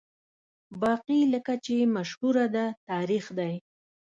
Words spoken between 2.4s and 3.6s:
ده، تاریخ دی.